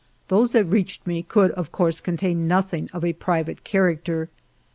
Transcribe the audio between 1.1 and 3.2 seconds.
could of course contain nothing of a